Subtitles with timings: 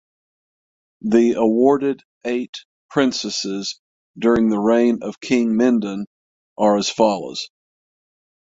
[1.01, 3.79] The awarded eight princesses
[4.17, 6.07] during the reign of King Mindon
[6.57, 7.51] are as follows.